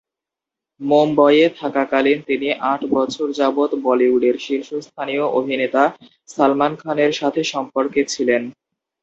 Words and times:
মুম্বইয়ে 0.81 1.47
থাকাকালীন 1.59 2.19
তিনি 2.27 2.47
আট 2.71 2.81
বছর 2.95 3.27
যাবত 3.39 3.71
বলিউডের 3.85 4.35
শীর্ষস্থানীয় 4.39 5.25
অভিনেতা 5.39 5.83
সালমান 6.29 6.73
খানের 6.81 7.11
সাথে 7.11 7.41
সম্পর্কে 7.53 8.01
ছিলেন। 8.05 8.41